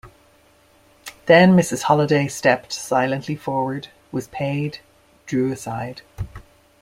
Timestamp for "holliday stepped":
1.83-2.73